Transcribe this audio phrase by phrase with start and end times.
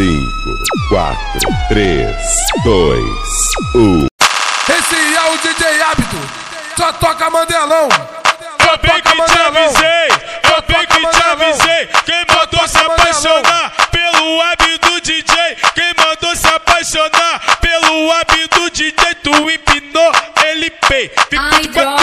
[0.00, 0.56] cinco,
[0.88, 2.16] quatro, três,
[2.64, 3.04] dois,
[3.74, 4.06] um.
[4.66, 6.16] Esse é o DJ Hábito,
[6.74, 7.88] só toca Mandelão.
[7.90, 10.08] Eu bem que te avisei,
[10.44, 11.86] eu bem que te avisei.
[12.06, 15.56] Quem mandou se apaixonar pelo hábito DJ?
[15.74, 19.14] Quem mandou se apaixonar pelo hábito DJ?
[19.22, 20.12] Tu empinou,
[20.46, 21.10] ele pei.
[21.28, 21.99] Ficou de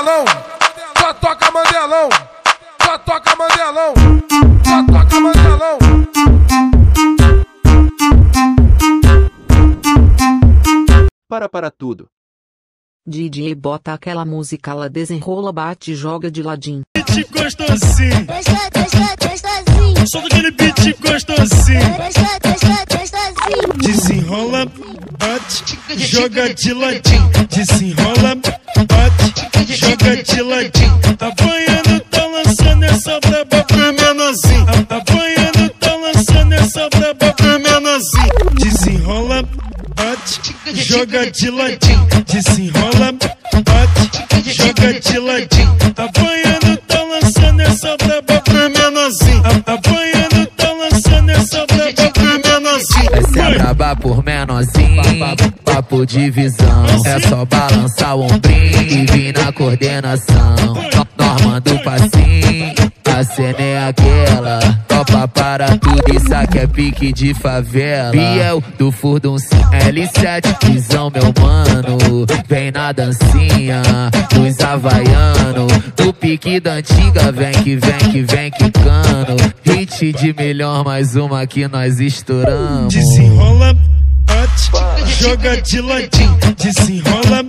[0.00, 0.24] Mandelão.
[0.98, 2.08] Só toca Mandelão.
[2.82, 3.94] Só toca Mandelão.
[4.64, 5.78] Só toca Mandelão.
[11.28, 12.08] Para para tudo.
[13.06, 16.82] DJ bota aquela música lá desenrola, bate e joga de ladinho.
[16.94, 18.26] Beat gostosinho.
[20.06, 21.80] Só daquele beat gostosinho.
[23.76, 24.66] Desenrola,
[25.18, 27.30] bate, joga de ladinho.
[27.48, 29.09] Desenrola, bate,
[30.00, 31.00] joga de ladinho.
[31.20, 34.66] Apanhando, tá lançando essa braba pro menorzinho.
[34.88, 38.50] Apanhando, tá lançando essa braba pro menorzinho.
[38.54, 39.44] Desenrola,
[39.94, 40.40] bate,
[40.74, 42.06] joga de ladinho.
[42.26, 43.12] Desenrola,
[43.52, 45.76] bate, joga de ladinho.
[45.96, 49.42] Apanhando, tá lançando essa braba pro menorzinho.
[49.66, 53.10] Apanhando, tá lançando essa braba pro menorzinho.
[53.12, 55.02] Essa é braba por menorzinho,
[55.64, 56.86] papo de visão.
[57.04, 59.29] É só balançar o ombrinho e vir
[59.60, 60.54] coordenação.
[60.64, 60.80] No-
[61.18, 64.58] Norma do passinho, a cena é aquela.
[64.88, 68.10] Topa para tudo, isso aqui é pique de favela.
[68.10, 72.26] Biel do Furdun L7, visão meu mano.
[72.48, 73.82] Vem na dancinha
[74.34, 75.66] dos havaiano.
[75.94, 79.36] Do pique da antiga, vem que vem que vem quicando.
[79.62, 82.92] Hit de melhor, mais uma que nós estouramos.
[82.94, 83.76] Desenrola,
[84.26, 86.38] bate, joga de ladinho.
[86.56, 87.44] Desenrola,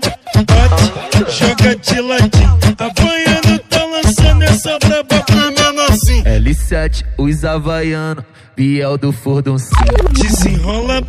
[1.29, 2.59] joga de ladinho.
[2.77, 6.23] Apanhando, tá lançando essa braba pro menorzinho.
[6.23, 8.23] L7, os havaiano,
[8.55, 9.57] Biel do Furdun
[10.13, 11.01] Desenrola,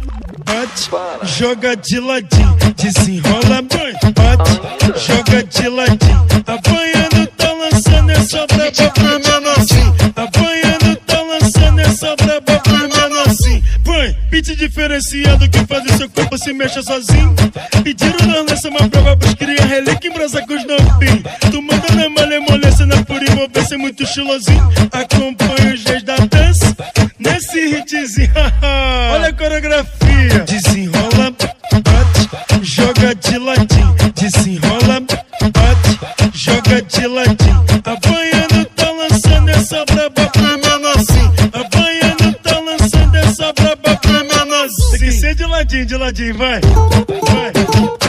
[0.45, 0.91] bate,
[1.25, 2.57] joga de ladinho.
[2.77, 4.61] Desenrola, bate,
[5.07, 6.27] joga de ladinho.
[6.47, 9.32] Apanhando, tá lançando essa braba pro menorzinho.
[14.43, 17.35] Põe, beat diferenciado que faz o seu corpo se mexa sozinho.
[17.85, 21.23] Pediram nós nessa uma prova pros cria relíquia em brasa com os novinhos.
[21.51, 24.69] Tu manda na malemolência, na pura envolvência, muito estilosinho.
[24.91, 26.77] Acompanha os reis da dança
[27.19, 28.31] nesse hitzinho.
[29.13, 30.41] Olha a coreografia.
[30.47, 31.31] Desenrola,
[31.73, 33.97] bate, joga de ladinho.
[34.15, 36.01] Desenrola, bate,
[36.35, 37.65] joga de ladinho.
[37.85, 41.33] Apanhando, tá lançando essa braba pro menorzinho.
[41.53, 44.12] Apanhando, tá lançando essa braba menorzinho.
[45.03, 46.61] Tem que ser de ladinho, de ladinho, vai.
[46.61, 48.02] Vai, vai.